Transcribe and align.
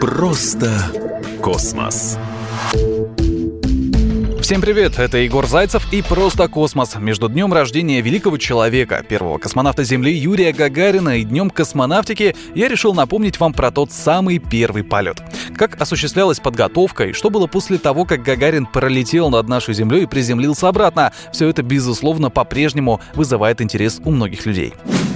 Просто 0.00 0.70
космос. 1.42 2.16
Всем 4.44 4.60
привет, 4.60 4.98
это 4.98 5.16
Егор 5.16 5.46
Зайцев 5.46 5.90
и 5.90 6.02
«Просто 6.02 6.48
космос». 6.48 6.96
Между 6.96 7.30
днем 7.30 7.54
рождения 7.54 8.02
великого 8.02 8.36
человека, 8.36 9.02
первого 9.02 9.38
космонавта 9.38 9.84
Земли 9.84 10.12
Юрия 10.12 10.52
Гагарина 10.52 11.16
и 11.16 11.24
днем 11.24 11.48
космонавтики 11.48 12.36
я 12.54 12.68
решил 12.68 12.92
напомнить 12.92 13.40
вам 13.40 13.54
про 13.54 13.70
тот 13.70 13.90
самый 13.90 14.38
первый 14.38 14.84
полет. 14.84 15.22
Как 15.56 15.80
осуществлялась 15.80 16.40
подготовка 16.40 17.04
и 17.04 17.12
что 17.14 17.30
было 17.30 17.46
после 17.46 17.78
того, 17.78 18.04
как 18.04 18.22
Гагарин 18.22 18.66
пролетел 18.66 19.30
над 19.30 19.48
нашей 19.48 19.72
Землей 19.72 20.02
и 20.02 20.06
приземлился 20.06 20.68
обратно. 20.68 21.14
Все 21.32 21.48
это, 21.48 21.62
безусловно, 21.62 22.28
по-прежнему 22.28 23.00
вызывает 23.14 23.62
интерес 23.62 23.98
у 24.04 24.10
многих 24.10 24.44
людей. 24.44 24.74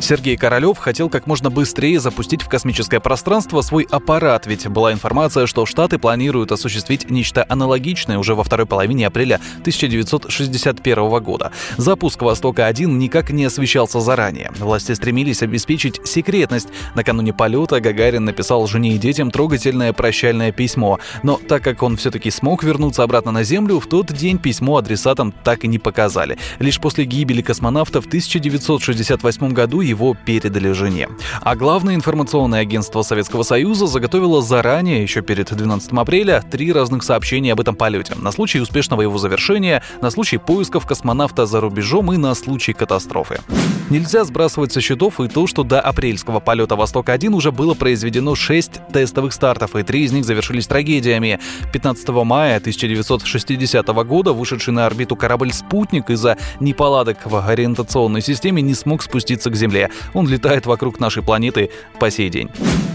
Сергей 0.00 0.36
Королёв 0.36 0.78
хотел 0.78 1.10
как 1.10 1.26
можно 1.26 1.50
быстрее 1.50 2.00
запустить 2.00 2.42
в 2.42 2.48
космическое 2.48 3.00
пространство 3.00 3.60
свой 3.60 3.86
аппарат, 3.90 4.46
ведь 4.46 4.66
была 4.66 4.92
информация, 4.92 5.46
что 5.46 5.66
Штаты 5.66 5.98
планируют 5.98 6.52
осуществить 6.52 7.10
нечто 7.10 7.44
аналогичное 7.48 8.18
уже 8.18 8.34
во 8.34 8.42
второй 8.42 8.66
половине 8.66 9.06
апреля 9.06 9.40
1961 9.60 11.22
года. 11.22 11.52
Запуск 11.76 12.22
«Востока-1» 12.22 12.86
никак 12.86 13.30
не 13.30 13.44
освещался 13.44 14.00
заранее. 14.00 14.50
Власти 14.58 14.92
стремились 14.92 15.42
обеспечить 15.42 16.00
секретность. 16.04 16.68
Накануне 16.94 17.32
полета 17.32 17.80
Гагарин 17.80 18.24
написал 18.24 18.66
жене 18.66 18.94
и 18.94 18.98
детям 18.98 19.30
трогательное 19.30 19.92
прощальное 19.92 20.50
письмо. 20.50 20.98
Но 21.22 21.36
так 21.36 21.62
как 21.62 21.82
он 21.82 21.96
все-таки 21.96 22.30
смог 22.30 22.64
вернуться 22.64 23.02
обратно 23.02 23.32
на 23.32 23.44
Землю, 23.44 23.78
в 23.78 23.86
тот 23.86 24.12
день 24.12 24.38
письмо 24.38 24.78
адресатам 24.78 25.32
так 25.44 25.64
и 25.64 25.68
не 25.68 25.78
показали. 25.78 26.38
Лишь 26.58 26.80
после 26.80 27.04
гибели 27.04 27.42
космонавта 27.42 28.00
в 28.00 28.06
1968 28.06 29.52
году 29.52 29.82
его 29.90 30.16
передали 30.24 30.72
жене. 30.72 31.08
А 31.42 31.54
главное 31.56 31.94
информационное 31.94 32.60
агентство 32.60 33.02
Советского 33.02 33.42
Союза 33.42 33.86
заготовило 33.86 34.40
заранее, 34.42 35.02
еще 35.02 35.20
перед 35.20 35.54
12 35.54 35.92
апреля, 35.92 36.42
три 36.50 36.72
разных 36.72 37.02
сообщения 37.02 37.52
об 37.52 37.60
этом 37.60 37.74
полете. 37.74 38.14
На 38.16 38.32
случай 38.32 38.60
успешного 38.60 39.02
его 39.02 39.18
завершения, 39.18 39.82
на 40.00 40.10
случай 40.10 40.38
поисков 40.38 40.86
космонавта 40.86 41.46
за 41.46 41.60
рубежом 41.60 42.12
и 42.12 42.16
на 42.16 42.34
случай 42.34 42.72
катастрофы. 42.72 43.40
Нельзя 43.90 44.24
сбрасывать 44.24 44.72
со 44.72 44.80
счетов 44.80 45.20
и 45.20 45.26
то, 45.26 45.48
что 45.48 45.64
до 45.64 45.80
апрельского 45.80 46.38
полета 46.38 46.76
«Восток-1» 46.76 47.34
уже 47.34 47.50
было 47.50 47.74
произведено 47.74 48.36
6 48.36 48.92
тестовых 48.92 49.32
стартов, 49.32 49.74
и 49.74 49.82
три 49.82 50.04
из 50.04 50.12
них 50.12 50.24
завершились 50.24 50.68
трагедиями. 50.68 51.40
15 51.72 52.08
мая 52.08 52.58
1960 52.58 53.86
года 53.88 54.32
вышедший 54.32 54.72
на 54.72 54.86
орбиту 54.86 55.16
корабль 55.16 55.52
«Спутник» 55.52 56.10
из-за 56.10 56.38
неполадок 56.60 57.18
в 57.24 57.48
ориентационной 57.48 58.22
системе 58.22 58.62
не 58.62 58.74
смог 58.74 59.02
спуститься 59.02 59.50
к 59.50 59.56
Земле. 59.56 59.79
Земле. 59.80 59.90
Он 60.14 60.28
летает 60.28 60.66
вокруг 60.66 61.00
нашей 61.00 61.22
планеты 61.22 61.70
по 61.98 62.10
сей 62.10 62.28
день. 62.28 62.50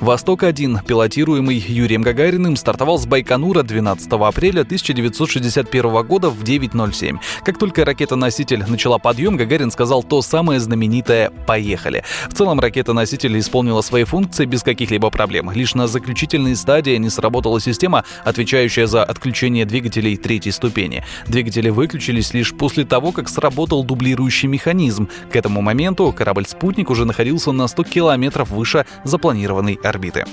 «Восток-1», 0.00 0.84
пилотируемый 0.86 1.56
Юрием 1.56 2.02
Гагариным, 2.02 2.56
стартовал 2.56 2.98
с 2.98 3.06
Байконура 3.06 3.62
12 3.62 4.12
апреля 4.12 4.60
1961 4.60 6.06
года 6.06 6.28
в 6.28 6.42
9.07. 6.42 7.18
Как 7.42 7.58
только 7.58 7.84
ракета-носитель 7.84 8.62
начала 8.68 8.98
подъем, 8.98 9.36
Гагарин 9.36 9.70
сказал 9.70 10.02
то 10.02 10.20
самое 10.20 10.60
знаменитое 10.60 11.30
«Поехали». 11.46 12.04
В 12.28 12.34
целом 12.34 12.60
ракета-носитель 12.60 13.38
исполнила 13.38 13.80
свои 13.80 14.04
функции 14.04 14.44
без 14.44 14.62
каких-либо 14.62 15.08
проблем. 15.08 15.50
Лишь 15.50 15.74
на 15.74 15.86
заключительной 15.86 16.56
стадии 16.56 16.96
не 16.96 17.08
сработала 17.08 17.58
система, 17.58 18.04
отвечающая 18.22 18.86
за 18.86 19.02
отключение 19.02 19.64
двигателей 19.64 20.18
третьей 20.18 20.52
ступени. 20.52 21.04
Двигатели 21.26 21.70
выключились 21.70 22.34
лишь 22.34 22.52
после 22.54 22.84
того, 22.84 23.12
как 23.12 23.30
сработал 23.30 23.82
дублирующий 23.82 24.48
механизм. 24.48 25.08
К 25.32 25.36
этому 25.36 25.62
моменту 25.62 26.12
корабль-спутник 26.12 26.90
уже 26.90 27.06
находился 27.06 27.50
на 27.52 27.66
100 27.66 27.84
километров 27.84 28.50
выше 28.50 28.84
запланированной 29.04 29.78
орбиты. 29.88 30.24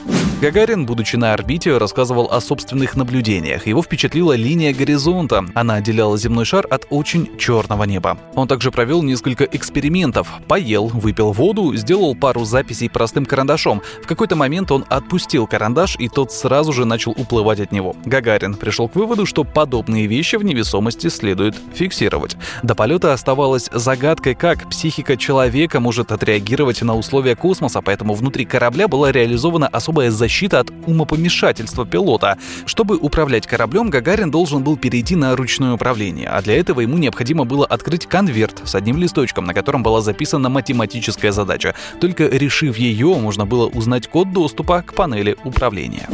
Гагарин, 0.43 0.85
будучи 0.85 1.15
на 1.15 1.31
орбите, 1.31 1.77
рассказывал 1.77 2.29
о 2.29 2.41
собственных 2.41 2.97
наблюдениях. 2.97 3.65
Его 3.65 3.81
впечатлила 3.81 4.36
линия 4.36 4.73
горизонта. 4.73 5.45
Она 5.55 5.75
отделяла 5.75 6.17
земной 6.17 6.43
шар 6.43 6.67
от 6.69 6.86
очень 6.89 7.37
черного 7.37 7.86
неба. 7.86 8.17
Он 8.36 8.49
также 8.49 8.69
провел 8.69 9.03
несколько 9.03 9.45
экспериментов. 9.45 10.27
Поел, 10.49 10.87
выпил 10.87 11.31
воду, 11.31 11.73
сделал 11.77 12.13
пару 12.13 12.43
записей 12.43 12.89
простым 12.89 13.25
карандашом. 13.25 13.81
В 14.03 14.08
какой-то 14.08 14.36
момент 14.36 14.69
он 14.69 14.83
отпустил 14.89 15.47
карандаш, 15.47 15.95
и 15.97 16.09
тот 16.09 16.33
сразу 16.33 16.73
же 16.73 16.83
начал 16.83 17.11
уплывать 17.11 17.61
от 17.61 17.71
него. 17.71 17.95
Гагарин 18.03 18.55
пришел 18.55 18.89
к 18.89 18.95
выводу, 18.95 19.25
что 19.25 19.45
подобные 19.45 20.08
вещи 20.08 20.36
в 20.36 20.43
невесомости 20.43 21.08
следует 21.08 21.55
фиксировать. 21.73 22.36
До 22.63 22.75
полета 22.75 23.13
оставалось 23.13 23.69
загадкой, 23.71 24.36
как 24.36 24.69
психика 24.69 25.15
человека 25.15 25.80
может 25.80 26.11
отреагировать 26.11 26.81
на 26.81 26.97
условия 26.97 27.37
космоса, 27.37 27.81
поэтому 27.81 28.13
внутри 28.13 28.43
корабля 28.43 28.89
была 28.89 29.13
реализована 29.13 29.42
организована 29.43 29.67
особая 29.67 30.09
защита 30.09 30.61
от 30.61 30.71
умопомешательства 30.87 31.86
пилота. 31.86 32.37
Чтобы 32.65 32.98
управлять 32.98 33.45
кораблем, 33.45 33.89
Гагарин 33.89 34.31
должен 34.31 34.64
был 34.64 34.77
перейти 34.77 35.15
на 35.15 35.36
ручное 35.36 35.73
управление, 35.73 36.30
а 36.30 36.42
для 36.42 36.58
этого 36.58 36.81
ему 36.81 36.98
необходимо 36.98 37.43
было 37.43 37.65
открыть 37.65 38.05
конверт 38.05 38.61
с 38.64 38.76
одним 38.76 38.98
листочком, 38.98 39.45
на 39.45 39.54
котором 39.54 39.83
была 39.83 40.02
записана 40.02 40.49
математическая 40.49 41.31
задача. 41.31 41.76
Только 41.99 42.27
решив 42.27 42.77
ее, 42.77 43.15
можно 43.15 43.45
было 43.45 43.67
узнать 43.67 44.08
код 44.08 44.31
доступа 44.31 44.81
к 44.81 44.93
панели 44.93 45.36
управления. 45.43 46.08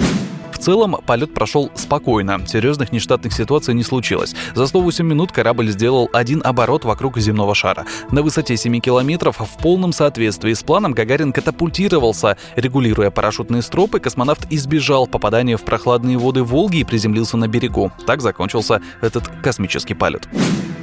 В 0.60 0.62
целом, 0.62 0.98
полет 1.06 1.34
прошел 1.34 1.72
спокойно. 1.74 2.46
Серьезных 2.46 2.92
нештатных 2.92 3.32
ситуаций 3.32 3.74
не 3.74 3.82
случилось. 3.82 4.36
За 4.56 4.68
108 4.68 5.06
минут 5.06 5.32
корабль 5.32 5.70
сделал 5.70 6.10
один 6.12 6.42
оборот 6.44 6.84
вокруг 6.84 7.18
земного 7.18 7.56
шара. 7.56 7.86
На 8.12 8.22
высоте 8.22 8.58
7 8.58 8.82
километров 8.82 9.38
в 9.40 9.64
полном 9.64 9.94
соответствии 9.94 10.52
с 10.52 10.62
планом 10.62 10.92
Гагарин 10.92 11.32
катапультировался. 11.32 12.36
Регулируя 12.58 13.10
парашютные 13.10 13.62
стропы, 13.62 14.02
космонавт 14.02 14.48
избежал 14.50 15.08
попадания 15.08 15.56
в 15.56 15.64
прохладные 15.64 16.18
воды 16.18 16.44
Волги 16.44 16.80
и 16.80 16.84
приземлился 16.84 17.38
на 17.38 17.48
берегу. 17.48 17.94
Так 18.06 18.22
закончился 18.22 18.82
этот 19.00 19.30
космический 19.42 19.94
полет. 19.94 20.28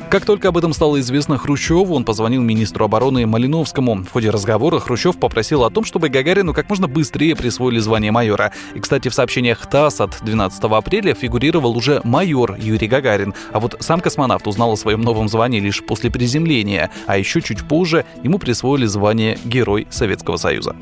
Как 0.08 0.24
только 0.24 0.48
об 0.48 0.56
этом 0.56 0.72
стало 0.72 1.00
известно 1.00 1.36
Хрущеву, 1.36 1.94
он 1.94 2.04
позвонил 2.04 2.40
министру 2.40 2.84
обороны 2.84 3.26
Малиновскому. 3.26 4.04
В 4.04 4.12
ходе 4.12 4.30
разговора 4.30 4.78
Хрущев 4.78 5.18
попросил 5.18 5.64
о 5.64 5.70
том, 5.70 5.84
чтобы 5.84 6.08
Гагарину 6.08 6.54
как 6.54 6.68
можно 6.68 6.86
быстрее 6.86 7.34
присвоили 7.34 7.80
звание 7.80 8.12
майора. 8.12 8.52
И, 8.74 8.80
кстати, 8.80 9.08
в 9.08 9.14
сообщениях 9.14 9.66
ТАСС 9.66 10.00
от 10.00 10.18
12 10.22 10.62
апреля 10.62 11.12
фигурировал 11.12 11.76
уже 11.76 12.00
майор 12.04 12.56
Юрий 12.56 12.86
Гагарин. 12.86 13.34
А 13.52 13.58
вот 13.58 13.76
сам 13.80 14.00
космонавт 14.00 14.46
узнал 14.46 14.72
о 14.72 14.76
своем 14.76 15.00
новом 15.00 15.28
звании 15.28 15.58
лишь 15.58 15.84
после 15.84 16.08
приземления. 16.08 16.90
А 17.06 17.18
еще 17.18 17.42
чуть 17.42 17.66
позже 17.66 18.04
ему 18.22 18.38
присвоили 18.38 18.86
звание 18.86 19.38
Герой 19.44 19.88
Советского 19.90 20.36
Союза. 20.36 20.76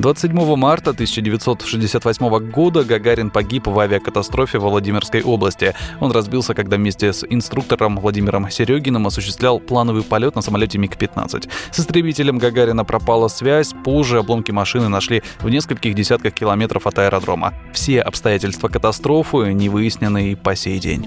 27 0.00 0.56
марта 0.56 0.90
1968 0.90 2.50
года 2.50 2.84
Гагарин 2.84 3.30
погиб 3.30 3.66
в 3.66 3.78
авиакатастрофе 3.78 4.58
в 4.58 4.62
Владимирской 4.62 5.22
области. 5.22 5.74
Он 6.00 6.10
разбился, 6.10 6.54
когда 6.54 6.78
вместе 6.78 7.12
с 7.12 7.24
инструктором 7.28 7.98
Владимиром 7.98 8.50
Серегиным 8.50 9.06
осуществлял 9.06 9.60
плановый 9.60 10.02
полет 10.02 10.34
на 10.36 10.40
самолете 10.40 10.78
МиГ-15. 10.78 11.50
С 11.70 11.80
истребителем 11.80 12.38
Гагарина 12.38 12.84
пропала 12.84 13.28
связь, 13.28 13.74
позже 13.84 14.18
обломки 14.18 14.50
машины 14.50 14.88
нашли 14.88 15.22
в 15.40 15.50
нескольких 15.50 15.94
десятках 15.94 16.32
километров 16.32 16.86
от 16.86 16.98
аэродрома. 16.98 17.52
Все 17.74 18.00
обстоятельства 18.00 18.68
катастрофы 18.68 19.52
не 19.52 19.68
выяснены 19.68 20.32
и 20.32 20.34
по 20.34 20.56
сей 20.56 20.78
день. 20.78 21.06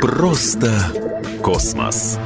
Просто 0.00 0.72
космос. 1.42 2.18